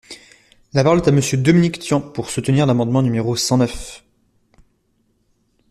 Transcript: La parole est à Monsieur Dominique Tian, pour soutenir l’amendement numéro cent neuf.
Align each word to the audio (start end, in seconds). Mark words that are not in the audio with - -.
La 0.73 0.81
parole 0.83 0.97
est 0.97 1.07
à 1.09 1.11
Monsieur 1.11 1.37
Dominique 1.37 1.77
Tian, 1.77 2.01
pour 2.01 2.31
soutenir 2.31 2.65
l’amendement 2.65 3.03
numéro 3.03 3.35
cent 3.35 3.57
neuf. 3.59 4.03